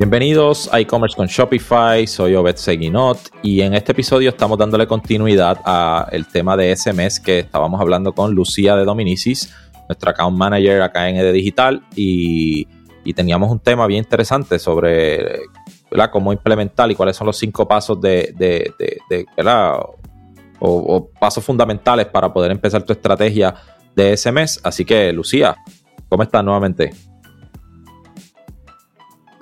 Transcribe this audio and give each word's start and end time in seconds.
Bienvenidos 0.00 0.70
a 0.72 0.80
e-commerce 0.80 1.14
con 1.14 1.26
Shopify, 1.26 2.06
soy 2.06 2.34
Obed 2.34 2.56
Seguinot 2.56 3.18
y 3.42 3.60
en 3.60 3.74
este 3.74 3.92
episodio 3.92 4.30
estamos 4.30 4.56
dándole 4.56 4.86
continuidad 4.86 5.58
al 5.62 6.26
tema 6.26 6.56
de 6.56 6.74
SMS 6.74 7.20
que 7.20 7.40
estábamos 7.40 7.78
hablando 7.78 8.14
con 8.14 8.34
Lucía 8.34 8.76
de 8.76 8.86
Dominicis, 8.86 9.54
nuestra 9.90 10.12
account 10.12 10.38
manager 10.38 10.80
acá 10.80 11.06
en 11.06 11.16
ED 11.16 11.34
Digital 11.34 11.86
y, 11.94 12.66
teníamos 13.14 13.50
un 13.50 13.58
tema 13.58 13.86
bien 13.86 14.02
interesante 14.04 14.58
sobre 14.58 15.40
cómo 16.10 16.32
implementar 16.32 16.90
y 16.90 16.94
cuáles 16.94 17.14
son 17.14 17.26
los 17.26 17.36
cinco 17.36 17.68
pasos 17.68 18.00
de, 18.00 18.32
de, 18.38 19.26
o, 20.60 21.10
pasos 21.20 21.44
fundamentales 21.44 22.06
para 22.06 22.32
poder 22.32 22.52
empezar 22.52 22.84
tu 22.84 22.94
estrategia 22.94 23.54
de 23.94 24.16
SMS. 24.16 24.60
Así 24.64 24.86
que, 24.86 25.12
Lucía, 25.12 25.56
¿cómo 26.08 26.22
estás 26.22 26.42
nuevamente? 26.42 27.09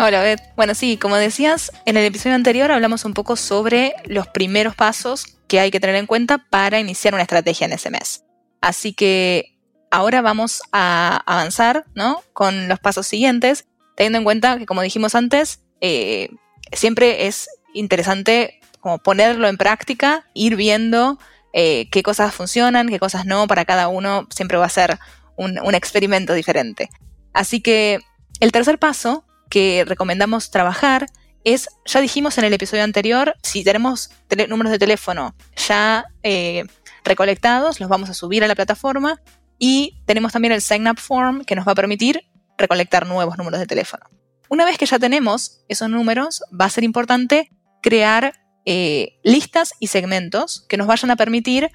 Hola, 0.00 0.22
Beth. 0.22 0.40
Bueno, 0.54 0.76
sí, 0.76 0.96
como 0.96 1.16
decías, 1.16 1.72
en 1.84 1.96
el 1.96 2.04
episodio 2.04 2.36
anterior 2.36 2.70
hablamos 2.70 3.04
un 3.04 3.14
poco 3.14 3.34
sobre 3.34 3.96
los 4.04 4.28
primeros 4.28 4.76
pasos 4.76 5.38
que 5.48 5.58
hay 5.58 5.72
que 5.72 5.80
tener 5.80 5.96
en 5.96 6.06
cuenta 6.06 6.38
para 6.38 6.78
iniciar 6.78 7.14
una 7.14 7.24
estrategia 7.24 7.66
en 7.66 7.76
SMS. 7.76 8.22
Así 8.60 8.92
que 8.92 9.58
ahora 9.90 10.22
vamos 10.22 10.62
a 10.70 11.20
avanzar 11.26 11.84
¿no? 11.96 12.22
con 12.32 12.68
los 12.68 12.78
pasos 12.78 13.08
siguientes, 13.08 13.66
teniendo 13.96 14.18
en 14.18 14.24
cuenta 14.24 14.56
que, 14.58 14.66
como 14.66 14.82
dijimos 14.82 15.16
antes, 15.16 15.64
eh, 15.80 16.28
siempre 16.72 17.26
es 17.26 17.48
interesante 17.74 18.60
como 18.78 18.98
ponerlo 18.98 19.48
en 19.48 19.56
práctica, 19.56 20.28
ir 20.32 20.54
viendo 20.54 21.18
eh, 21.52 21.88
qué 21.90 22.04
cosas 22.04 22.32
funcionan, 22.32 22.88
qué 22.88 23.00
cosas 23.00 23.26
no, 23.26 23.48
para 23.48 23.64
cada 23.64 23.88
uno 23.88 24.28
siempre 24.30 24.58
va 24.58 24.66
a 24.66 24.68
ser 24.68 24.96
un 25.36 25.74
experimento 25.74 26.34
diferente. 26.34 26.88
Así 27.32 27.60
que 27.60 27.98
el 28.38 28.52
tercer 28.52 28.78
paso 28.78 29.24
que 29.48 29.84
recomendamos 29.86 30.50
trabajar 30.50 31.06
es, 31.44 31.68
ya 31.86 32.00
dijimos 32.00 32.36
en 32.38 32.44
el 32.44 32.52
episodio 32.52 32.84
anterior, 32.84 33.34
si 33.42 33.64
tenemos 33.64 34.10
números 34.48 34.72
de 34.72 34.78
teléfono 34.78 35.34
ya 35.68 36.04
eh, 36.22 36.64
recolectados, 37.04 37.80
los 37.80 37.88
vamos 37.88 38.10
a 38.10 38.14
subir 38.14 38.44
a 38.44 38.48
la 38.48 38.54
plataforma 38.54 39.20
y 39.58 40.00
tenemos 40.06 40.32
también 40.32 40.52
el 40.52 40.60
Sign 40.60 40.88
Up 40.88 40.98
Form 40.98 41.44
que 41.44 41.54
nos 41.54 41.66
va 41.66 41.72
a 41.72 41.74
permitir 41.76 42.22
recolectar 42.56 43.06
nuevos 43.06 43.38
números 43.38 43.60
de 43.60 43.66
teléfono. 43.66 44.04
Una 44.48 44.64
vez 44.64 44.78
que 44.78 44.86
ya 44.86 44.98
tenemos 44.98 45.60
esos 45.68 45.88
números, 45.88 46.42
va 46.58 46.66
a 46.66 46.70
ser 46.70 46.84
importante 46.84 47.50
crear 47.82 48.34
eh, 48.64 49.18
listas 49.22 49.72
y 49.78 49.88
segmentos 49.88 50.66
que 50.68 50.76
nos 50.76 50.86
vayan 50.86 51.10
a 51.10 51.16
permitir 51.16 51.70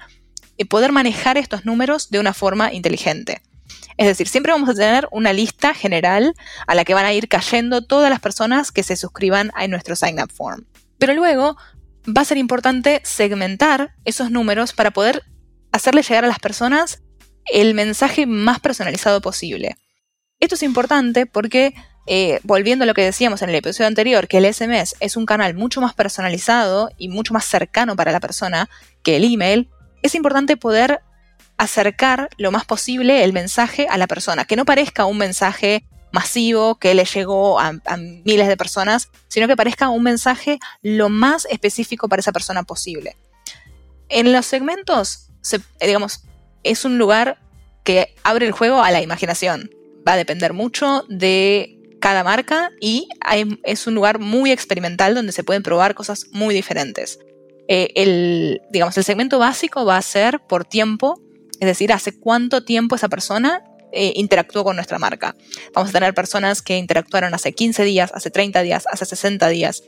eh, 0.58 0.64
poder 0.66 0.92
manejar 0.92 1.38
estos 1.38 1.64
números 1.64 2.10
de 2.10 2.20
una 2.20 2.34
forma 2.34 2.72
inteligente. 2.72 3.42
Es 3.96 4.06
decir, 4.06 4.28
siempre 4.28 4.52
vamos 4.52 4.68
a 4.68 4.74
tener 4.74 5.08
una 5.10 5.32
lista 5.32 5.74
general 5.74 6.34
a 6.66 6.74
la 6.74 6.84
que 6.84 6.94
van 6.94 7.06
a 7.06 7.12
ir 7.12 7.28
cayendo 7.28 7.82
todas 7.82 8.10
las 8.10 8.20
personas 8.20 8.72
que 8.72 8.82
se 8.82 8.96
suscriban 8.96 9.50
a 9.54 9.66
nuestro 9.68 9.96
sign 9.96 10.20
up 10.20 10.32
form. 10.32 10.66
Pero 10.98 11.14
luego 11.14 11.56
va 12.06 12.22
a 12.22 12.24
ser 12.24 12.38
importante 12.38 13.00
segmentar 13.04 13.94
esos 14.04 14.30
números 14.30 14.72
para 14.72 14.90
poder 14.90 15.22
hacerle 15.72 16.02
llegar 16.02 16.24
a 16.24 16.28
las 16.28 16.38
personas 16.38 17.02
el 17.52 17.74
mensaje 17.74 18.26
más 18.26 18.60
personalizado 18.60 19.20
posible. 19.20 19.76
Esto 20.40 20.54
es 20.54 20.62
importante 20.62 21.26
porque, 21.26 21.74
eh, 22.06 22.40
volviendo 22.42 22.84
a 22.84 22.86
lo 22.86 22.94
que 22.94 23.02
decíamos 23.02 23.42
en 23.42 23.50
el 23.50 23.54
episodio 23.56 23.86
anterior, 23.86 24.28
que 24.28 24.38
el 24.38 24.52
SMS 24.52 24.94
es 25.00 25.16
un 25.16 25.26
canal 25.26 25.54
mucho 25.54 25.80
más 25.80 25.94
personalizado 25.94 26.90
y 26.98 27.08
mucho 27.08 27.32
más 27.32 27.44
cercano 27.44 27.96
para 27.96 28.12
la 28.12 28.20
persona 28.20 28.68
que 29.02 29.16
el 29.16 29.24
email, 29.24 29.70
es 30.02 30.14
importante 30.14 30.56
poder 30.56 31.00
acercar 31.64 32.28
lo 32.36 32.50
más 32.50 32.64
posible 32.64 33.24
el 33.24 33.32
mensaje 33.32 33.86
a 33.88 33.98
la 33.98 34.06
persona, 34.06 34.44
que 34.44 34.56
no 34.56 34.64
parezca 34.64 35.04
un 35.06 35.18
mensaje 35.18 35.84
masivo 36.14 36.76
que 36.76 36.94
le 36.94 37.04
llegó 37.04 37.58
a, 37.58 37.72
miles 38.24 38.46
de 38.46 38.56
personas, 38.56 39.10
sino 39.26 39.48
que 39.48 39.56
parezca 39.56 39.88
un 39.88 40.04
mensaje 40.04 40.60
lo 40.80 41.08
más 41.08 41.44
específico 41.50 42.08
para 42.08 42.20
esa 42.20 42.30
persona 42.30 42.62
posible. 42.62 43.16
En 44.08 44.32
los 44.32 44.46
segmentos, 44.46 45.30
digamos, 45.80 46.22
es 46.62 46.84
un 46.84 46.98
lugar 46.98 47.40
que 47.82 48.14
abre 48.22 48.46
el 48.46 48.52
juego 48.52 48.80
a 48.82 48.92
la 48.92 49.02
imaginación. 49.02 49.70
Va 50.06 50.12
a 50.12 50.16
depender 50.16 50.52
mucho 50.52 51.04
de 51.08 51.78
cada 52.00 52.22
marca 52.22 52.70
y 52.80 53.08
es 53.64 53.86
un 53.86 53.94
lugar 53.94 54.20
muy 54.20 54.52
experimental 54.52 55.14
donde 55.14 55.32
se 55.32 55.42
pueden 55.42 55.64
probar 55.64 55.94
cosas 55.94 56.26
muy 56.30 56.54
diferentes. 56.54 57.18
Eh, 57.66 57.88
el, 57.96 58.62
digamos, 58.70 58.96
el 58.98 59.04
segmento 59.04 59.38
básico 59.38 59.84
va 59.84 59.96
a 59.96 60.02
ser 60.02 60.40
por 60.40 60.64
tiempo 60.64 61.20
es 61.60 61.66
decir, 61.66 61.92
hace 61.92 62.18
cuánto 62.18 62.64
tiempo 62.64 62.96
esa 62.96 63.08
persona 63.08 63.62
eh, 63.92 64.12
interactuó 64.16 64.64
con 64.64 64.76
nuestra 64.76 64.98
marca. 64.98 65.36
Vamos 65.72 65.90
a 65.90 65.92
tener 65.92 66.14
personas 66.14 66.62
que 66.62 66.78
interactuaron 66.78 67.32
hace 67.34 67.52
15 67.52 67.84
días, 67.84 68.10
hace 68.12 68.30
30 68.30 68.62
días, 68.62 68.84
hace 68.90 69.04
60 69.04 69.48
días. 69.48 69.84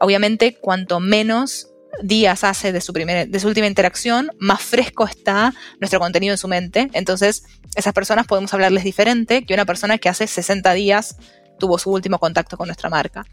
Obviamente, 0.00 0.54
cuanto 0.54 1.00
menos 1.00 1.68
días 2.02 2.44
hace 2.44 2.72
de 2.72 2.80
su, 2.80 2.92
de 2.92 3.40
su 3.40 3.48
última 3.48 3.66
interacción, 3.66 4.30
más 4.38 4.62
fresco 4.62 5.06
está 5.06 5.54
nuestro 5.80 5.98
contenido 5.98 6.34
en 6.34 6.38
su 6.38 6.46
mente. 6.46 6.88
Entonces, 6.92 7.44
esas 7.74 7.92
personas 7.92 8.26
podemos 8.26 8.54
hablarles 8.54 8.84
diferente 8.84 9.44
que 9.44 9.54
una 9.54 9.64
persona 9.64 9.98
que 9.98 10.08
hace 10.08 10.26
60 10.26 10.72
días 10.74 11.16
tuvo 11.58 11.78
su 11.78 11.90
último 11.90 12.18
contacto 12.18 12.56
con 12.56 12.68
nuestra 12.68 12.88
marca. 12.88 13.24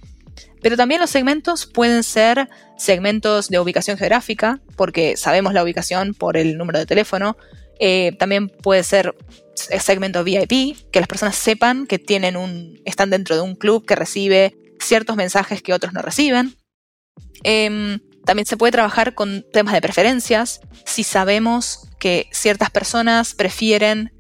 Pero 0.61 0.75
también 0.75 0.99
los 0.99 1.11
segmentos 1.11 1.65
pueden 1.65 2.03
ser 2.03 2.49
segmentos 2.77 3.49
de 3.49 3.59
ubicación 3.59 3.97
geográfica, 3.97 4.59
porque 4.75 5.15
sabemos 5.17 5.53
la 5.53 5.63
ubicación 5.63 6.13
por 6.13 6.37
el 6.37 6.57
número 6.57 6.79
de 6.79 6.85
teléfono, 6.85 7.37
eh, 7.79 8.15
también 8.17 8.49
puede 8.49 8.83
ser 8.83 9.15
segmento 9.79 10.23
VIP, 10.23 10.77
que 10.91 10.99
las 10.99 11.07
personas 11.07 11.35
sepan 11.35 11.87
que 11.87 11.99
tienen 11.99 12.37
un, 12.37 12.79
están 12.85 13.09
dentro 13.09 13.35
de 13.35 13.41
un 13.41 13.55
club 13.55 13.85
que 13.85 13.95
recibe 13.95 14.55
ciertos 14.79 15.15
mensajes 15.15 15.61
que 15.61 15.73
otros 15.73 15.93
no 15.93 16.01
reciben. 16.01 16.55
Em, 17.43 17.99
también 18.25 18.45
se 18.45 18.57
puede 18.57 18.71
trabajar 18.71 19.13
con 19.13 19.45
temas 19.53 19.73
de 19.73 19.81
preferencias. 19.81 20.61
Si 20.85 21.03
sabemos 21.03 21.87
que 21.99 22.27
ciertas 22.31 22.69
personas 22.69 23.33
prefieren, 23.33 24.11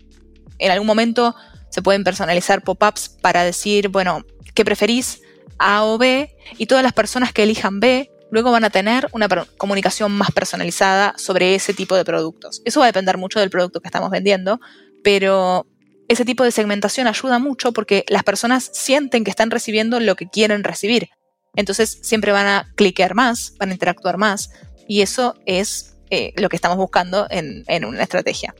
en 0.59 0.71
algún 0.71 0.87
momento 0.87 1.35
se 1.69 1.81
pueden 1.81 2.03
personalizar 2.03 2.63
pop-ups 2.63 3.09
para 3.21 3.43
decir, 3.43 3.89
bueno, 3.89 4.23
¿qué 4.53 4.63
preferís? 4.63 5.21
A 5.57 5.83
o 5.85 5.97
B, 5.97 6.35
y 6.57 6.65
todas 6.65 6.83
las 6.83 6.93
personas 6.93 7.33
que 7.33 7.43
elijan 7.43 7.79
B 7.79 8.09
luego 8.35 8.51
van 8.51 8.65
a 8.65 8.69
tener 8.69 9.07
una 9.13 9.29
comunicación 9.57 10.11
más 10.11 10.29
personalizada 10.31 11.13
sobre 11.17 11.55
ese 11.55 11.73
tipo 11.73 11.95
de 11.95 12.03
productos. 12.03 12.61
Eso 12.65 12.81
va 12.81 12.85
a 12.85 12.89
depender 12.89 13.17
mucho 13.17 13.39
del 13.39 13.49
producto 13.49 13.79
que 13.79 13.87
estamos 13.87 14.11
vendiendo, 14.11 14.59
pero 15.05 15.65
ese 16.09 16.25
tipo 16.25 16.43
de 16.43 16.51
segmentación 16.51 17.07
ayuda 17.07 17.39
mucho 17.39 17.71
porque 17.71 18.03
las 18.09 18.23
personas 18.23 18.69
sienten 18.73 19.23
que 19.23 19.29
están 19.29 19.51
recibiendo 19.51 20.01
lo 20.01 20.17
que 20.17 20.27
quieren 20.27 20.65
recibir. 20.65 21.11
Entonces 21.55 21.97
siempre 22.01 22.33
van 22.33 22.45
a 22.45 22.73
cliquear 22.75 23.15
más, 23.15 23.53
van 23.57 23.69
a 23.69 23.73
interactuar 23.73 24.17
más 24.17 24.49
y 24.85 25.01
eso 25.01 25.35
es 25.45 25.95
eh, 26.09 26.33
lo 26.35 26.49
que 26.49 26.57
estamos 26.57 26.75
buscando 26.77 27.27
en, 27.29 27.63
en 27.67 27.85
una 27.85 28.03
estrategia. 28.03 28.53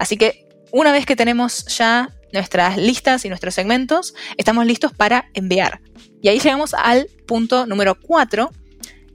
Así 0.00 0.16
que 0.16 0.48
una 0.72 0.90
vez 0.90 1.06
que 1.06 1.14
tenemos 1.14 1.64
ya 1.66 2.10
nuestras 2.32 2.76
listas 2.76 3.24
y 3.24 3.28
nuestros 3.28 3.54
segmentos, 3.54 4.14
estamos 4.36 4.66
listos 4.66 4.92
para 4.92 5.30
enviar. 5.32 5.80
Y 6.20 6.28
ahí 6.28 6.40
llegamos 6.40 6.74
al 6.74 7.06
punto 7.28 7.66
número 7.66 7.96
4, 8.00 8.50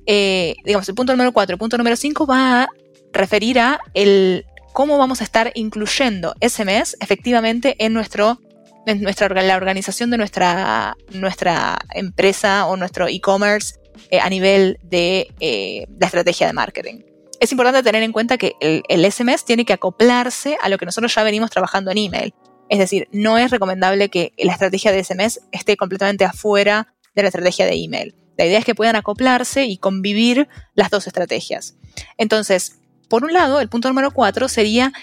eh, 0.07 0.56
digamos, 0.63 0.88
el 0.90 0.95
punto 0.95 1.13
número 1.13 1.31
4, 1.31 1.53
el 1.53 1.59
punto 1.59 1.78
número 1.78 1.95
5 1.95 2.25
va 2.25 2.63
a 2.63 2.68
referir 3.13 3.59
a 3.59 3.79
el 3.94 4.45
cómo 4.73 4.97
vamos 4.97 5.22
a 5.22 5.23
estar 5.23 5.51
incluyendo 5.56 6.34
SMS 6.41 6.97
efectivamente 7.00 7.75
en 7.79 7.94
nuestro 7.94 8.40
en 8.85 9.01
nuestra 9.01 9.28
la 9.28 9.57
organización 9.57 10.09
de 10.09 10.17
nuestra, 10.17 10.96
nuestra 11.12 11.78
empresa 11.94 12.67
o 12.67 12.78
nuestro 12.78 13.07
e-commerce 13.09 13.75
eh, 14.12 14.19
a 14.22 14.29
nivel 14.29 14.79
de 14.81 15.28
eh, 15.41 15.85
la 16.00 16.06
estrategia 16.06 16.47
de 16.47 16.53
marketing. 16.53 17.01
Es 17.41 17.51
importante 17.51 17.84
tener 17.84 18.01
en 18.01 18.13
cuenta 18.13 18.38
que 18.38 18.53
el, 18.62 18.84
el, 18.88 19.12
SMS 19.12 19.44
tiene 19.44 19.66
que 19.66 19.73
acoplarse 19.73 20.57
a 20.62 20.69
lo 20.69 20.78
que 20.78 20.85
nosotros 20.85 21.14
ya 21.14 21.23
venimos 21.23 21.52
trabajando 21.52 21.91
en 21.91 21.97
email. 21.97 22.34
Es 22.70 22.79
decir, 22.79 23.09
no 23.11 23.37
es 23.37 23.52
recomendable 23.52 24.08
que 24.08 24.32
la 24.37 24.53
estrategia 24.53 24.93
de 24.93 25.03
SMS 25.03 25.41
esté 25.52 25.76
completamente 25.76 26.23
afuera 26.23 26.93
de 27.14 27.23
la 27.23 27.28
estrategia 27.28 27.66
de 27.66 27.76
email. 27.76 28.16
La 28.37 28.45
idea 28.45 28.59
es 28.59 28.66
que 28.66 28.75
puedan 28.75 28.95
acoplarse 28.95 29.66
y 29.66 29.78
convivir 29.78 30.47
las 30.75 30.89
dos 30.89 31.07
estrategias. 31.07 31.75
Entonces, 32.17 32.79
por 33.09 33.23
un 33.23 33.34
lado, 33.34 33.59
el 33.59 33.69
punto 33.69 33.87
número 33.87 34.11
cuatro 34.11 34.47
sería 34.47 34.93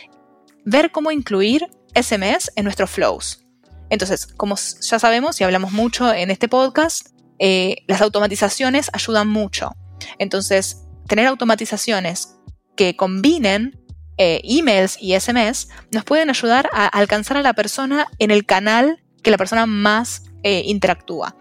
ver 0.65 0.91
cómo 0.91 1.11
incluir 1.11 1.69
SMS 1.95 2.51
en 2.57 2.65
nuestros 2.65 2.91
flows. 2.91 3.45
Entonces, 3.91 4.27
como 4.27 4.57
ya 4.57 4.99
sabemos 4.99 5.41
y 5.41 5.45
hablamos 5.45 5.73
mucho 5.73 6.13
en 6.13 6.31
este 6.31 6.49
podcast, 6.49 7.09
eh, 7.39 7.77
las 7.87 8.01
automatizaciones 8.01 8.91
ayudan 8.93 9.29
mucho. 9.29 9.71
Entonces, 10.19 10.83
tener 11.07 11.27
automatizaciones 11.27 12.37
que 12.77 12.97
combinen 12.97 13.81
eh, 14.17 14.41
emails 14.45 14.97
y 15.01 15.19
SMS 15.19 15.69
nos 15.91 16.05
pueden 16.05 16.31
ayudar 16.31 16.71
a 16.73 16.87
alcanzar 16.87 17.37
a 17.37 17.43
la 17.43 17.53
persona 17.53 18.07
en 18.19 18.31
el 18.31 18.47
canal 18.47 19.03
que 19.23 19.31
la 19.31 19.39
persona 19.39 19.67
más 19.67 20.23
eh, 20.43 20.63
interactúa. 20.67 21.37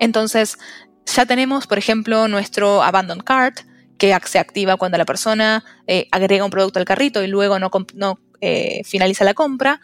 Entonces, 0.00 0.58
ya 1.14 1.26
tenemos, 1.26 1.66
por 1.66 1.78
ejemplo, 1.78 2.28
nuestro 2.28 2.82
abandon 2.82 3.20
cart, 3.20 3.60
que 3.98 4.16
se 4.26 4.38
activa 4.38 4.76
cuando 4.76 4.96
la 4.98 5.04
persona 5.04 5.64
eh, 5.86 6.06
agrega 6.12 6.44
un 6.44 6.50
producto 6.50 6.78
al 6.78 6.84
carrito 6.84 7.22
y 7.22 7.26
luego 7.26 7.58
no, 7.58 8.20
eh, 8.40 8.82
finaliza 8.84 9.24
la 9.24 9.34
compra. 9.34 9.80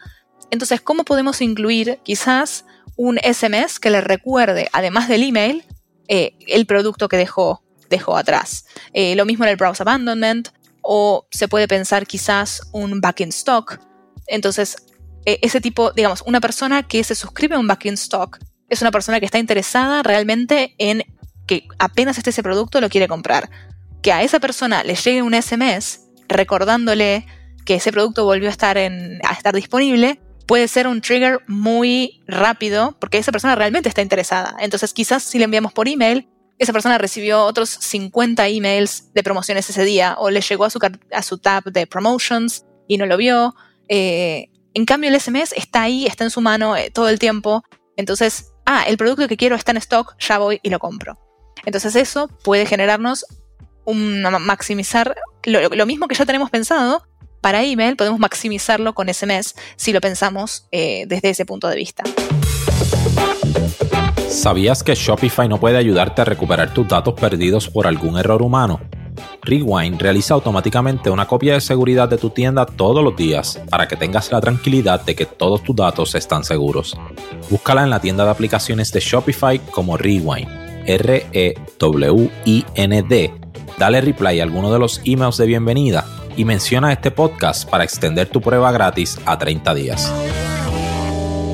Entonces, 0.51 0.81
¿cómo 0.81 1.03
podemos 1.03 1.41
incluir 1.41 1.99
quizás 2.03 2.65
un 2.95 3.17
SMS 3.17 3.79
que 3.79 3.89
le 3.89 4.01
recuerde, 4.01 4.69
además 4.71 5.09
del 5.09 5.23
email, 5.23 5.63
eh, 6.07 6.35
el 6.47 6.65
producto 6.65 7.09
que 7.09 7.17
dejó, 7.17 7.63
dejó 7.89 8.15
atrás? 8.15 8.65
Lo 8.93 9.25
mismo 9.25 9.43
en 9.43 9.51
el 9.51 9.57
browse 9.57 9.83
abandonment, 9.83 10.49
o 10.81 11.27
se 11.31 11.47
puede 11.47 11.67
pensar 11.67 12.05
quizás 12.05 12.61
un 12.71 13.01
back 13.01 13.21
in 13.21 13.29
stock. 13.29 13.79
Entonces, 14.27 14.77
ese 15.25 15.59
tipo, 15.59 15.91
digamos, 15.91 16.21
una 16.25 16.39
persona 16.39 16.83
que 16.87 17.03
se 17.03 17.15
suscribe 17.15 17.55
a 17.55 17.59
un 17.59 17.67
back 17.67 17.85
in 17.85 17.95
stock 17.95 18.39
es 18.69 18.81
una 18.81 18.91
persona 18.91 19.19
que 19.19 19.25
está 19.25 19.39
interesada 19.39 20.03
realmente 20.03 20.75
en 20.77 21.03
que 21.47 21.67
apenas 21.79 22.17
esté 22.17 22.31
ese 22.31 22.43
producto 22.43 22.81
lo 22.81 22.89
quiere 22.89 23.07
comprar. 23.07 23.49
Que 24.01 24.11
a 24.11 24.23
esa 24.23 24.39
persona 24.39 24.83
le 24.83 24.95
llegue 24.95 25.21
un 25.21 25.33
SMS 25.33 26.01
recordándole 26.27 27.25
que 27.65 27.75
ese 27.75 27.91
producto 27.91 28.25
volvió 28.25 28.49
a 28.49 28.51
estar, 28.51 28.77
en, 28.77 29.19
a 29.27 29.33
estar 29.33 29.53
disponible, 29.55 30.19
puede 30.47 30.67
ser 30.67 30.87
un 30.87 31.01
trigger 31.01 31.41
muy 31.47 32.23
rápido 32.27 32.95
porque 32.99 33.17
esa 33.17 33.31
persona 33.31 33.55
realmente 33.55 33.89
está 33.89 34.01
interesada. 34.01 34.55
Entonces 34.59 34.93
quizás 34.93 35.23
si 35.23 35.37
le 35.39 35.45
enviamos 35.45 35.73
por 35.73 35.87
email, 35.87 36.27
esa 36.57 36.73
persona 36.73 36.97
recibió 36.97 37.43
otros 37.43 37.69
50 37.69 38.47
emails 38.47 39.13
de 39.13 39.23
promociones 39.23 39.69
ese 39.69 39.83
día 39.83 40.15
o 40.17 40.29
le 40.29 40.41
llegó 40.41 40.65
a 40.65 40.69
su, 40.69 40.79
a 41.11 41.21
su 41.21 41.37
tab 41.37 41.65
de 41.65 41.85
promotions 41.87 42.65
y 42.87 42.97
no 42.97 43.05
lo 43.05 43.17
vio. 43.17 43.55
Eh, 43.89 44.49
en 44.73 44.85
cambio 44.85 45.09
el 45.09 45.19
SMS 45.19 45.53
está 45.53 45.83
ahí, 45.83 46.05
está 46.05 46.23
en 46.23 46.29
su 46.29 46.41
mano 46.41 46.77
eh, 46.77 46.91
todo 46.91 47.09
el 47.09 47.19
tiempo. 47.19 47.63
Entonces, 47.97 48.53
ah, 48.65 48.83
el 48.87 48.97
producto 48.97 49.27
que 49.27 49.37
quiero 49.37 49.55
está 49.55 49.71
en 49.71 49.77
stock, 49.77 50.15
ya 50.19 50.37
voy 50.37 50.59
y 50.63 50.69
lo 50.69 50.79
compro. 50.79 51.17
Entonces 51.65 51.95
eso 51.95 52.27
puede 52.43 52.65
generarnos 52.65 53.25
un 53.85 54.21
maximizar 54.41 55.15
lo, 55.43 55.85
mismo 55.85 56.07
que 56.07 56.15
ya 56.15 56.25
tenemos 56.25 56.49
pensado 56.49 57.03
para 57.41 57.63
email, 57.63 57.95
podemos 57.95 58.19
maximizarlo 58.19 58.95
con 58.95 59.13
SMS 59.13 59.55
si 59.75 59.93
lo 59.93 60.01
pensamos 60.01 60.67
eh, 60.71 61.05
desde 61.07 61.29
ese 61.29 61.45
punto 61.45 61.67
de 61.67 61.75
vista. 61.75 62.03
¿Sabías 64.27 64.83
que 64.83 64.95
Shopify 64.95 65.47
no 65.47 65.59
puede 65.59 65.77
ayudarte 65.77 66.21
a 66.21 66.25
recuperar 66.25 66.73
tus 66.73 66.87
datos 66.87 67.13
perdidos 67.13 67.69
por 67.69 67.87
algún 67.87 68.17
error 68.17 68.41
humano? 68.41 68.81
Rewind 69.45 70.01
realiza 70.01 70.33
automáticamente 70.33 71.09
una 71.09 71.27
copia 71.27 71.53
de 71.53 71.61
seguridad 71.61 72.09
de 72.09 72.17
tu 72.17 72.31
tienda 72.31 72.65
todos 72.65 73.03
los 73.03 73.15
días 73.15 73.61
para 73.69 73.87
que 73.87 73.95
tengas 73.95 74.31
la 74.31 74.41
tranquilidad 74.41 75.05
de 75.05 75.15
que 75.15 75.25
todos 75.25 75.63
tus 75.63 75.75
datos 75.75 76.15
están 76.15 76.43
seguros. 76.43 76.97
Búscala 77.49 77.83
en 77.83 77.91
la 77.91 77.99
tienda 77.99 78.25
de 78.25 78.31
aplicaciones 78.31 78.91
de 78.91 78.99
Shopify 78.99 79.59
como 79.59 79.97
Rewind, 79.97 80.49
R-E-W-I-N-D. 80.85 81.33
Dale 83.77 84.01
reply 84.01 84.39
a 84.39 84.43
alguno 84.43 84.73
de 84.73 84.79
los 84.79 85.01
emails 85.05 85.37
de 85.37 85.45
bienvenida 85.45 86.05
y 86.35 86.45
menciona 86.45 86.91
este 86.91 87.11
podcast 87.11 87.69
para 87.69 87.83
extender 87.83 88.27
tu 88.27 88.41
prueba 88.41 88.71
gratis 88.71 89.19
a 89.25 89.37
30 89.37 89.73
días. 89.75 90.11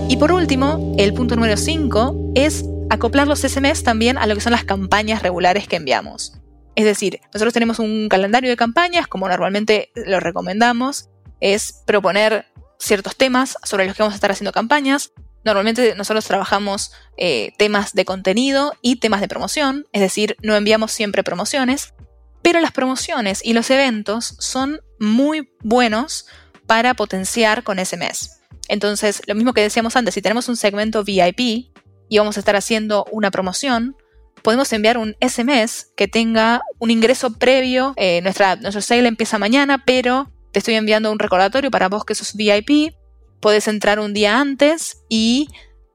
Y 0.07 0.17
por 0.17 0.31
último, 0.31 0.95
el 0.97 1.13
punto 1.13 1.35
número 1.35 1.57
5 1.57 2.33
es 2.35 2.65
acoplar 2.89 3.27
los 3.27 3.39
SMS 3.39 3.83
también 3.83 4.17
a 4.17 4.27
lo 4.27 4.35
que 4.35 4.41
son 4.41 4.51
las 4.51 4.65
campañas 4.65 5.23
regulares 5.23 5.67
que 5.67 5.77
enviamos. 5.77 6.40
Es 6.75 6.85
decir, 6.85 7.19
nosotros 7.33 7.53
tenemos 7.53 7.79
un 7.79 8.07
calendario 8.09 8.49
de 8.49 8.57
campañas, 8.57 9.07
como 9.07 9.27
normalmente 9.27 9.91
lo 9.95 10.19
recomendamos, 10.19 11.09
es 11.39 11.83
proponer 11.85 12.45
ciertos 12.79 13.15
temas 13.15 13.57
sobre 13.63 13.85
los 13.85 13.95
que 13.95 14.03
vamos 14.03 14.13
a 14.13 14.15
estar 14.15 14.31
haciendo 14.31 14.51
campañas. 14.51 15.11
Normalmente 15.43 15.95
nosotros 15.95 16.25
trabajamos 16.25 16.91
eh, 17.17 17.53
temas 17.57 17.93
de 17.93 18.05
contenido 18.05 18.73
y 18.81 18.97
temas 18.97 19.21
de 19.21 19.27
promoción, 19.27 19.87
es 19.91 20.01
decir, 20.01 20.37
no 20.41 20.55
enviamos 20.55 20.91
siempre 20.91 21.23
promociones, 21.23 21.93
pero 22.41 22.59
las 22.59 22.71
promociones 22.71 23.41
y 23.43 23.53
los 23.53 23.69
eventos 23.69 24.35
son 24.39 24.81
muy 24.99 25.51
buenos 25.61 26.27
para 26.67 26.93
potenciar 26.93 27.63
con 27.63 27.83
SMS. 27.83 28.41
Entonces, 28.67 29.21
lo 29.27 29.35
mismo 29.35 29.53
que 29.53 29.61
decíamos 29.61 29.95
antes, 29.95 30.13
si 30.13 30.21
tenemos 30.21 30.47
un 30.47 30.55
segmento 30.55 31.03
VIP 31.03 31.39
y 31.39 32.17
vamos 32.17 32.37
a 32.37 32.39
estar 32.39 32.55
haciendo 32.55 33.05
una 33.11 33.31
promoción, 33.31 33.95
podemos 34.43 34.71
enviar 34.73 34.97
un 34.97 35.15
SMS 35.21 35.91
que 35.95 36.07
tenga 36.07 36.61
un 36.79 36.91
ingreso 36.91 37.37
previo. 37.37 37.93
Eh, 37.97 38.21
nuestra, 38.21 38.55
nuestro 38.55 38.81
sale 38.81 39.07
empieza 39.07 39.37
mañana, 39.37 39.83
pero 39.85 40.31
te 40.51 40.59
estoy 40.59 40.75
enviando 40.75 41.11
un 41.11 41.19
recordatorio 41.19 41.71
para 41.71 41.89
vos 41.89 42.05
que 42.05 42.15
sos 42.15 42.35
VIP. 42.35 42.93
Puedes 43.39 43.67
entrar 43.67 43.99
un 43.99 44.13
día 44.13 44.39
antes 44.39 45.03
y 45.09 45.47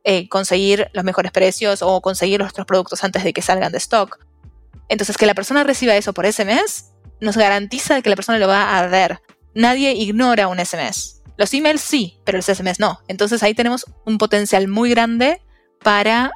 eh, 0.05 0.29
conseguir 0.29 0.89
los 0.93 1.05
mejores 1.05 1.33
precios 1.33 1.83
o 1.83 2.01
conseguir 2.01 2.41
nuestros 2.41 2.67
productos 2.67 3.05
antes 3.05 3.25
de 3.25 3.33
que 3.33 3.43
salgan 3.43 3.73
de 3.73 3.79
stock. 3.79 4.19
Entonces, 4.89 5.17
que 5.17 5.27
la 5.27 5.35
persona 5.35 5.65
reciba 5.65 5.97
eso 5.97 6.13
por 6.13 6.31
SMS 6.31 6.93
nos 7.21 7.37
garantiza 7.37 8.03
que 8.03 8.11
la 8.11 8.17
persona 8.17 8.39
lo 8.39 8.49
va 8.49 8.79
a 8.79 8.87
ver. 8.87 9.21
Nadie 9.55 9.93
ignora 9.93 10.49
un 10.49 10.65
SMS. 10.65 11.23
Los 11.39 11.53
emails 11.55 11.81
sí, 11.81 12.19
pero 12.25 12.39
los 12.39 12.47
SMS 12.47 12.79
no. 12.79 13.01
Entonces 13.09 13.43
ahí 13.43 13.55
tenemos 13.55 13.87
un 14.05 14.19
potencial 14.19 14.69
muy 14.69 14.91
grande 14.91 15.43
para 15.83 16.33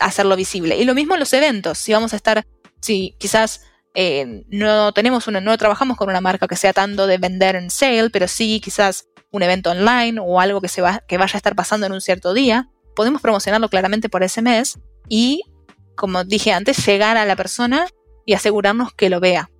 hacerlo 0.00 0.36
visible. 0.36 0.76
Y 0.76 0.84
lo 0.84 0.94
mismo 0.94 1.14
en 1.14 1.20
los 1.20 1.32
eventos. 1.32 1.78
Si 1.78 1.92
vamos 1.92 2.12
a 2.12 2.16
estar, 2.16 2.46
si 2.80 3.14
quizás 3.18 3.62
eh, 3.94 4.44
no 4.48 4.92
tenemos 4.92 5.26
una, 5.26 5.40
no 5.40 5.56
trabajamos 5.58 5.96
con 5.96 6.08
una 6.08 6.20
marca 6.20 6.46
que 6.46 6.56
sea 6.56 6.72
tanto 6.72 7.06
de 7.06 7.18
vender 7.18 7.56
en 7.56 7.70
sale, 7.70 8.10
pero 8.10 8.28
sí 8.28 8.60
quizás 8.62 9.08
un 9.30 9.42
evento 9.42 9.70
online 9.70 10.20
o 10.20 10.40
algo 10.40 10.60
que, 10.60 10.68
se 10.68 10.80
va, 10.80 11.02
que 11.06 11.18
vaya 11.18 11.34
a 11.34 11.38
estar 11.38 11.54
pasando 11.54 11.86
en 11.86 11.92
un 11.92 12.00
cierto 12.00 12.32
día, 12.32 12.70
podemos 12.94 13.20
promocionarlo 13.20 13.68
claramente 13.68 14.08
por 14.08 14.26
SMS 14.26 14.78
y, 15.08 15.42
como 15.96 16.24
dije 16.24 16.52
antes, 16.52 16.84
llegar 16.86 17.16
a 17.16 17.24
la 17.24 17.36
persona 17.36 17.86
y 18.24 18.34
asegurarnos 18.34 18.92
que 18.92 19.10
lo 19.10 19.20
vea. 19.20 19.50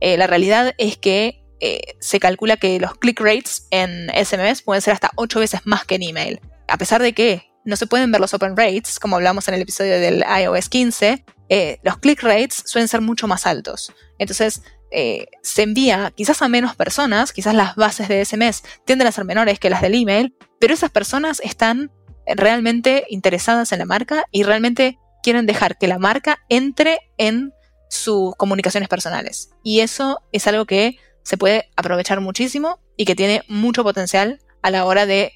Eh, 0.00 0.16
la 0.16 0.26
realidad 0.26 0.74
es 0.78 0.96
que 0.96 1.44
eh, 1.60 1.94
se 2.00 2.18
calcula 2.18 2.56
que 2.56 2.80
los 2.80 2.94
click 2.94 3.20
rates 3.20 3.68
en 3.70 4.08
SMS 4.08 4.62
pueden 4.62 4.82
ser 4.82 4.94
hasta 4.94 5.10
8 5.16 5.38
veces 5.38 5.60
más 5.64 5.84
que 5.84 5.94
en 5.94 6.02
email. 6.02 6.40
A 6.66 6.76
pesar 6.76 7.02
de 7.02 7.12
que 7.12 7.51
no 7.64 7.76
se 7.76 7.86
pueden 7.86 8.10
ver 8.12 8.20
los 8.20 8.34
open 8.34 8.56
rates, 8.56 8.98
como 8.98 9.16
hablamos 9.16 9.48
en 9.48 9.54
el 9.54 9.62
episodio 9.62 9.98
del 9.98 10.24
iOS 10.40 10.68
15, 10.68 11.24
eh, 11.48 11.78
los 11.82 11.98
click 11.98 12.22
rates 12.22 12.62
suelen 12.66 12.88
ser 12.88 13.00
mucho 13.00 13.28
más 13.28 13.46
altos. 13.46 13.92
Entonces, 14.18 14.62
eh, 14.90 15.26
se 15.42 15.62
envía 15.62 16.12
quizás 16.14 16.42
a 16.42 16.48
menos 16.48 16.76
personas, 16.76 17.32
quizás 17.32 17.54
las 17.54 17.76
bases 17.76 18.08
de 18.08 18.24
SMS 18.24 18.62
tienden 18.84 19.08
a 19.08 19.12
ser 19.12 19.24
menores 19.24 19.58
que 19.58 19.70
las 19.70 19.82
del 19.82 19.94
email, 19.94 20.36
pero 20.60 20.74
esas 20.74 20.90
personas 20.90 21.40
están 21.44 21.90
realmente 22.26 23.04
interesadas 23.08 23.72
en 23.72 23.80
la 23.80 23.86
marca 23.86 24.24
y 24.30 24.42
realmente 24.42 24.98
quieren 25.22 25.46
dejar 25.46 25.78
que 25.78 25.88
la 25.88 25.98
marca 25.98 26.38
entre 26.48 26.98
en 27.16 27.52
sus 27.88 28.34
comunicaciones 28.36 28.88
personales. 28.88 29.50
Y 29.62 29.80
eso 29.80 30.20
es 30.32 30.46
algo 30.46 30.66
que 30.66 30.98
se 31.22 31.36
puede 31.36 31.70
aprovechar 31.76 32.20
muchísimo 32.20 32.80
y 32.96 33.04
que 33.04 33.14
tiene 33.14 33.42
mucho 33.48 33.82
potencial 33.84 34.40
a 34.62 34.70
la 34.70 34.84
hora 34.84 35.06
de 35.06 35.32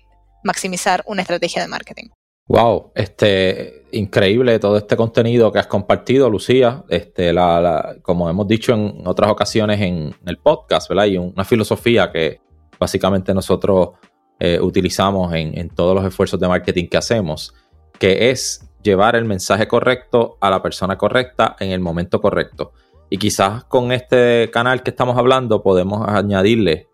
maximizar 0.47 1.03
una 1.07 1.23
estrategia 1.23 1.61
de 1.61 1.69
marketing. 1.69 2.09
Wow, 2.49 2.93
este 2.95 3.87
increíble 3.91 4.59
todo 4.61 4.77
este 4.77 4.97
contenido 4.97 5.51
que 5.51 5.59
has 5.59 5.67
compartido, 5.67 6.31
Lucía. 6.31 6.85
Este, 6.89 7.33
la, 7.33 7.97
como 8.03 8.31
hemos 8.31 8.47
dicho 8.47 8.73
en 8.73 9.03
otras 9.05 9.31
ocasiones 9.31 9.81
en 9.81 10.15
el 10.25 10.39
podcast, 10.39 10.89
¿verdad? 10.89 11.07
Y 11.07 11.19
una 11.19 11.45
filosofía 11.45 12.11
que 12.13 12.41
básicamente 12.79 13.35
nosotros 13.35 13.91
eh, 14.39 14.61
utilizamos 14.61 15.35
en, 15.35 15.59
en, 15.59 15.71
todos 15.71 15.95
los 15.95 16.05
esfuerzos 16.05 16.39
de 16.39 16.47
marketing 16.47 16.87
que 16.87 16.97
hacemos, 16.97 17.53
que 17.99 18.31
es 18.31 18.69
llevar 18.83 19.17
el 19.17 19.25
mensaje 19.25 19.67
correcto 19.67 20.39
a 20.41 20.49
la 20.49 20.63
persona 20.63 20.97
correcta 20.97 21.57
en 21.59 21.73
el 21.73 21.81
momento 21.81 22.21
correcto. 22.21 22.73
Y 23.11 23.19
quizás 23.19 23.65
con 23.65 23.91
este 23.91 24.51
canal 24.53 24.85
que 24.85 24.91
estamos 24.91 25.17
hablando 25.17 25.63
podemos 25.63 26.07
añadirle 26.09 26.89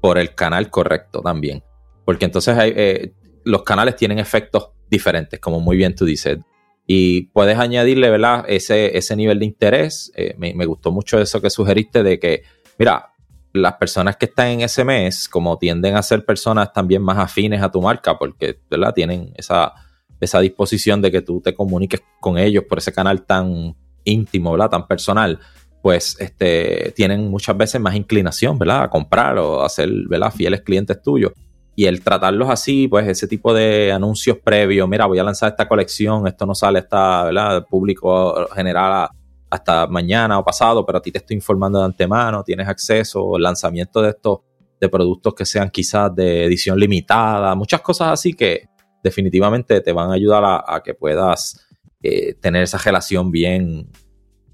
por 0.00 0.18
el 0.18 0.34
canal 0.34 0.70
correcto 0.70 1.20
también. 1.20 1.64
Porque 2.04 2.24
entonces 2.24 2.56
eh, 2.58 3.14
los 3.44 3.62
canales 3.62 3.96
tienen 3.96 4.18
efectos 4.18 4.70
diferentes, 4.90 5.40
como 5.40 5.60
muy 5.60 5.76
bien 5.76 5.94
tú 5.94 6.04
dices. 6.04 6.38
Y 6.86 7.28
puedes 7.28 7.58
añadirle, 7.58 8.10
¿verdad? 8.10 8.44
Ese, 8.46 8.96
ese 8.96 9.16
nivel 9.16 9.38
de 9.38 9.46
interés. 9.46 10.12
Eh, 10.16 10.34
me, 10.36 10.52
gustó 10.66 10.92
mucho 10.92 11.18
eso 11.18 11.40
que 11.40 11.50
sugeriste 11.50 12.02
de 12.02 12.18
que, 12.18 12.42
mira, 12.78 13.12
las 13.52 13.74
personas 13.74 14.16
que 14.16 14.26
están 14.26 14.48
en 14.48 14.60
ese 14.60 14.84
mes, 14.84 15.28
como 15.28 15.56
tienden 15.58 15.96
a 15.96 16.02
ser 16.02 16.24
personas 16.24 16.72
también 16.72 17.02
más 17.02 17.18
afines 17.18 17.62
a 17.62 17.70
tu 17.70 17.80
marca, 17.80 18.18
porque, 18.18 18.58
¿verdad? 18.68 18.92
Tienen 18.92 19.32
esa, 19.36 19.72
esa 20.20 20.40
disposición 20.40 21.00
de 21.00 21.10
que 21.10 21.22
tú 21.22 21.40
te 21.40 21.54
comuniques 21.54 22.02
con 22.20 22.36
ellos 22.36 22.64
por 22.68 22.78
ese 22.78 22.92
canal 22.92 23.24
tan 23.24 23.74
íntimo, 24.04 24.52
¿verdad? 24.52 24.70
Tan 24.70 24.86
personal 24.86 25.40
pues 25.84 26.16
este, 26.18 26.94
tienen 26.96 27.28
muchas 27.28 27.54
veces 27.58 27.78
más 27.78 27.94
inclinación, 27.94 28.58
¿verdad? 28.58 28.84
A 28.84 28.88
comprar 28.88 29.36
o 29.36 29.62
a 29.62 29.68
ser, 29.68 29.90
¿verdad? 30.08 30.32
Fieles 30.32 30.62
clientes 30.62 31.02
tuyos. 31.02 31.32
Y 31.76 31.86
el 31.86 32.02
tratarlos 32.02 32.50
así, 32.50 32.86
pues 32.86 33.08
ese 33.08 33.26
tipo 33.26 33.52
de 33.52 33.90
anuncios 33.92 34.38
previos, 34.38 34.88
mira, 34.88 35.06
voy 35.06 35.18
a 35.18 35.24
lanzar 35.24 35.50
esta 35.50 35.66
colección, 35.66 36.26
esto 36.26 36.46
no 36.46 36.54
sale 36.54 36.78
hasta, 36.78 37.24
¿verdad? 37.24 37.66
público 37.68 38.46
general 38.54 39.08
hasta 39.50 39.86
mañana 39.86 40.38
o 40.38 40.44
pasado, 40.44 40.86
pero 40.86 40.98
a 40.98 41.02
ti 41.02 41.10
te 41.10 41.18
estoy 41.18 41.34
informando 41.34 41.78
de 41.80 41.84
antemano, 41.84 42.42
tienes 42.44 42.68
acceso, 42.68 43.38
lanzamiento 43.38 44.02
de 44.02 44.10
estos, 44.10 44.40
de 44.80 44.88
productos 44.88 45.34
que 45.34 45.44
sean 45.44 45.70
quizás 45.70 46.14
de 46.14 46.44
edición 46.44 46.78
limitada, 46.78 47.54
muchas 47.54 47.80
cosas 47.80 48.08
así 48.08 48.34
que 48.34 48.68
definitivamente 49.02 49.80
te 49.80 49.92
van 49.92 50.10
a 50.10 50.14
ayudar 50.14 50.42
a, 50.44 50.82
que 50.82 50.94
puedas 50.94 51.66
eh, 52.02 52.34
tener 52.34 52.62
esa 52.62 52.78
relación 52.78 53.30
bien, 53.30 53.90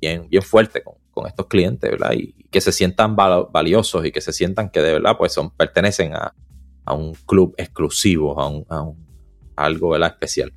bien, 0.00 0.28
bien 0.28 0.42
fuerte 0.42 0.82
con, 0.82 0.96
estos 1.26 1.48
clientes, 1.48 1.90
¿verdad? 1.90 2.12
Y 2.14 2.32
que 2.50 2.62
se 2.62 2.72
sientan 2.72 3.14
valiosos 3.14 4.06
y 4.06 4.10
que 4.10 4.22
se 4.22 4.32
sientan 4.32 4.70
que 4.70 4.80
de 4.80 4.94
verdad 4.94 5.16
pues 5.18 5.34
son, 5.34 5.50
pertenecen 5.50 6.14
a, 6.14 6.34
un 6.92 7.14
club 7.26 7.54
exclusivo, 7.56 8.40
a, 8.40 8.48
un, 8.48 8.64
algo 9.56 9.96
especial. 9.96 10.52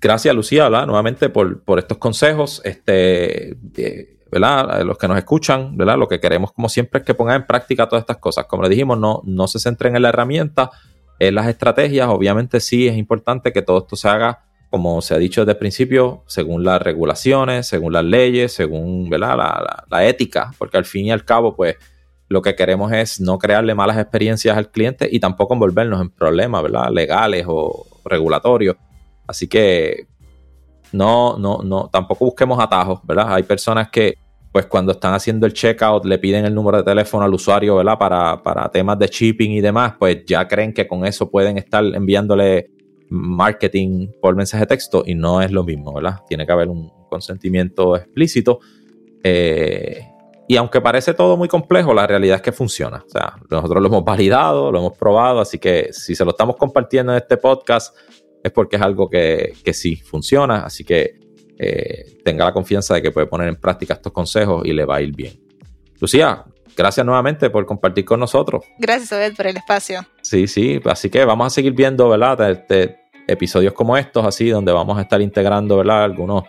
Gracias, 0.00 0.34
Lucía, 0.34 0.68
nuevamente 0.68 1.28
por, 1.28 1.78
estos 1.78 1.98
consejos. 1.98 2.60
Este, 2.64 3.56
¿verdad? 4.30 4.82
Los 4.82 4.98
que 4.98 5.08
nos 5.08 5.18
escuchan, 5.18 5.76
¿verdad? 5.76 5.96
Lo 5.96 6.08
que 6.08 6.20
queremos, 6.20 6.52
como 6.52 6.68
siempre, 6.68 7.00
es 7.00 7.06
que 7.06 7.14
pongan 7.14 7.36
en 7.36 7.46
práctica 7.46 7.88
todas 7.88 8.02
estas 8.02 8.18
cosas. 8.18 8.46
Como 8.46 8.62
le 8.62 8.68
dijimos, 8.68 8.98
no, 8.98 9.22
no 9.24 9.48
se 9.48 9.58
centren 9.58 9.96
en 9.96 10.02
la 10.02 10.10
herramienta, 10.10 10.70
en 11.18 11.34
las 11.34 11.48
estrategias. 11.48 12.08
Obviamente, 12.08 12.60
sí 12.60 12.88
es 12.88 12.96
importante 12.96 13.52
que 13.52 13.62
todo 13.62 13.78
esto 13.78 13.96
se 13.96 14.08
haga, 14.08 14.44
como 14.70 15.00
se 15.00 15.14
ha 15.14 15.18
dicho 15.18 15.42
desde 15.42 15.52
el 15.52 15.58
principio, 15.58 16.24
según 16.26 16.64
las 16.64 16.82
regulaciones, 16.82 17.66
según 17.66 17.92
las 17.92 18.04
leyes, 18.04 18.52
según 18.52 19.08
¿verdad? 19.08 19.36
La, 19.36 19.84
la 19.88 20.06
ética, 20.06 20.52
porque 20.58 20.76
al 20.76 20.84
fin 20.84 21.06
y 21.06 21.12
al 21.12 21.24
cabo, 21.24 21.56
pues 21.56 21.76
lo 22.28 22.42
que 22.42 22.54
queremos 22.54 22.92
es 22.92 23.20
no 23.20 23.38
crearle 23.38 23.74
malas 23.74 23.98
experiencias 23.98 24.56
al 24.56 24.70
cliente 24.70 25.08
y 25.10 25.20
tampoco 25.20 25.54
envolvernos 25.54 26.00
en 26.00 26.10
problemas, 26.10 26.62
¿verdad? 26.62 26.90
Legales 26.90 27.44
o 27.48 27.86
regulatorios. 28.04 28.76
Así 29.26 29.48
que 29.48 30.06
no, 30.92 31.38
no, 31.38 31.62
no, 31.62 31.88
tampoco 31.92 32.24
busquemos 32.26 32.58
atajos, 32.58 33.00
¿verdad? 33.04 33.34
Hay 33.34 33.42
personas 33.44 33.90
que, 33.90 34.14
pues 34.50 34.66
cuando 34.66 34.92
están 34.92 35.14
haciendo 35.14 35.46
el 35.46 35.52
checkout, 35.52 36.04
le 36.04 36.18
piden 36.18 36.44
el 36.44 36.54
número 36.54 36.78
de 36.78 36.84
teléfono 36.84 37.24
al 37.24 37.34
usuario, 37.34 37.76
¿verdad? 37.76 37.98
Para, 37.98 38.42
para 38.42 38.68
temas 38.70 38.98
de 38.98 39.06
shipping 39.06 39.52
y 39.52 39.60
demás, 39.60 39.94
pues 39.98 40.24
ya 40.26 40.48
creen 40.48 40.72
que 40.72 40.86
con 40.86 41.04
eso 41.04 41.30
pueden 41.30 41.58
estar 41.58 41.84
enviándole 41.84 42.70
marketing 43.08 44.08
por 44.20 44.34
mensaje 44.34 44.62
de 44.62 44.66
texto 44.66 45.04
y 45.06 45.14
no 45.14 45.40
es 45.40 45.52
lo 45.52 45.62
mismo, 45.62 45.92
¿verdad? 45.92 46.20
Tiene 46.28 46.44
que 46.44 46.52
haber 46.52 46.68
un 46.68 46.90
consentimiento 47.08 47.96
explícito. 47.96 48.60
Eh, 49.22 50.00
y 50.48 50.56
aunque 50.56 50.80
parece 50.80 51.14
todo 51.14 51.36
muy 51.36 51.48
complejo, 51.48 51.92
la 51.92 52.06
realidad 52.06 52.36
es 52.36 52.42
que 52.42 52.52
funciona. 52.52 53.02
O 53.06 53.10
sea, 53.10 53.34
nosotros 53.50 53.82
lo 53.82 53.88
hemos 53.88 54.04
validado, 54.04 54.70
lo 54.70 54.78
hemos 54.78 54.96
probado, 54.96 55.40
así 55.40 55.58
que 55.58 55.92
si 55.92 56.14
se 56.14 56.24
lo 56.24 56.30
estamos 56.30 56.56
compartiendo 56.56 57.12
en 57.12 57.18
este 57.18 57.36
podcast 57.36 57.96
es 58.42 58.52
porque 58.52 58.76
es 58.76 58.82
algo 58.82 59.10
que, 59.10 59.54
sí 59.72 59.96
funciona. 59.96 60.64
Así 60.64 60.84
que 60.84 61.18
eh, 61.58 62.18
tenga 62.24 62.44
la 62.44 62.52
confianza 62.52 62.94
de 62.94 63.02
que 63.02 63.10
puede 63.10 63.26
poner 63.26 63.48
en 63.48 63.56
práctica 63.56 63.94
estos 63.94 64.12
consejos 64.12 64.64
y 64.64 64.72
le 64.72 64.84
va 64.84 64.96
a 64.96 65.02
ir 65.02 65.14
bien. 65.14 65.40
Lucía, 66.00 66.44
gracias 66.76 67.04
nuevamente 67.04 67.50
por 67.50 67.66
compartir 67.66 68.04
con 68.04 68.20
nosotros. 68.20 68.64
Gracias, 68.78 69.12
Obed, 69.12 69.34
por 69.34 69.48
el 69.48 69.56
espacio. 69.56 70.06
Sí, 70.22 70.46
sí, 70.46 70.80
así 70.84 71.10
que 71.10 71.24
vamos 71.24 71.48
a 71.48 71.50
seguir 71.50 71.72
viendo, 71.72 72.08
¿verdad? 72.08 72.64
episodios 73.28 73.72
como 73.72 73.96
estos, 73.96 74.24
así, 74.24 74.48
donde 74.50 74.70
vamos 74.70 74.96
a 74.98 75.02
estar 75.02 75.20
integrando, 75.20 75.78
¿verdad? 75.78 76.04
Algunos 76.04 76.44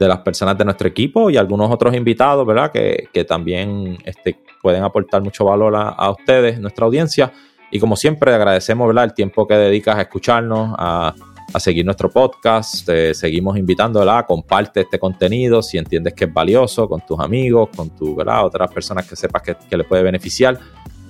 de 0.00 0.08
las 0.08 0.20
personas 0.20 0.56
de 0.56 0.64
nuestro 0.64 0.88
equipo 0.88 1.28
y 1.28 1.36
algunos 1.36 1.70
otros 1.70 1.94
invitados, 1.94 2.46
¿verdad? 2.46 2.72
Que, 2.72 3.24
también 3.28 3.98
este, 4.04 4.38
pueden 4.62 4.82
aportar 4.82 5.22
mucho 5.22 5.44
valor 5.44 5.74
a, 5.76 6.10
ustedes, 6.10 6.58
nuestra 6.58 6.86
audiencia. 6.86 7.30
Y 7.70 7.78
como 7.78 7.96
siempre, 7.96 8.34
agradecemos, 8.34 8.86
¿verdad? 8.86 9.04
El 9.04 9.14
tiempo 9.14 9.46
que 9.46 9.54
dedicas 9.54 9.96
a 9.96 10.00
escucharnos, 10.00 10.74
a, 10.78 11.14
seguir 11.58 11.84
nuestro 11.84 12.08
podcast. 12.08 12.88
Seguimos 13.12 13.58
invitando, 13.58 13.98
¿verdad? 13.98 14.24
Comparte 14.26 14.80
este 14.80 14.98
contenido 14.98 15.62
si 15.62 15.76
entiendes 15.76 16.14
que 16.14 16.24
es 16.24 16.32
valioso 16.32 16.88
con 16.88 17.04
tus 17.04 17.20
amigos, 17.20 17.68
con 17.76 17.90
tu, 17.90 18.14
¿verdad? 18.16 18.46
Otras 18.46 18.72
personas 18.72 19.06
que 19.06 19.16
sepas 19.16 19.42
que, 19.42 19.56
que 19.68 19.76
le 19.76 19.84
puede 19.84 20.02
beneficiar. 20.02 20.58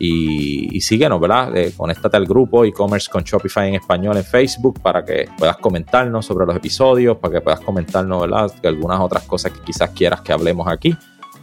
Y, 0.02 0.80
síguenos, 0.80 1.21
¿verdad? 1.21 1.54
Eh, 1.54 1.75
conéctate 1.76 2.16
al 2.16 2.25
grupo 2.25 2.64
e-commerce 2.64 3.11
con 3.11 3.23
Shopify 3.23 3.69
en 3.69 3.75
español 3.75 4.16
en 4.16 4.25
Facebook 4.25 4.80
para 4.80 5.04
que 5.04 5.28
puedas 5.37 5.59
comentarnos 5.59 6.25
sobre 6.25 6.47
los 6.47 6.57
episodios, 6.57 7.19
para 7.19 7.35
que 7.35 7.40
puedas 7.42 7.61
comentarnos, 7.61 8.23
¿verdad? 8.23 8.50
algunas 8.64 8.99
otras 8.99 9.25
cosas 9.25 9.52
que 9.52 9.61
quizás 9.61 9.90
quieras 9.90 10.23
que 10.23 10.33
hablemos 10.33 10.66
aquí. 10.66 10.97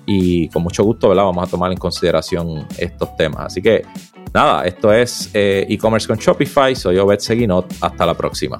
Y 0.08 0.50
con 0.50 0.64
mucho 0.64 0.84
gusto, 0.84 1.10
¿verdad? 1.10 1.26
Vamos 1.26 1.48
a 1.48 1.52
tomar 1.52 1.72
en 1.72 1.78
consideración 1.78 2.66
estos 2.80 3.16
temas. 3.16 3.48
Así 3.48 3.62
que, 3.62 3.86
nada, 4.34 4.66
esto 4.66 4.92
es 4.92 5.30
eh, 5.36 5.68
e-commerce 5.70 6.08
con 6.08 6.18
Shopify. 6.18 6.76
Soy 6.76 6.98
Obed 6.98 7.20
Seguinot. 7.20 7.72
Hasta 7.82 8.06
la 8.06 8.16
próxima. 8.16 8.60